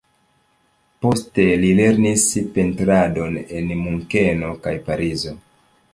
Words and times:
Poste 1.05 1.45
li 1.65 1.69
lernis 1.81 2.25
pentradon 2.57 3.37
en 3.59 3.69
Munkeno 3.85 4.51
kaj 4.65 4.75
Parizo. 4.89 5.41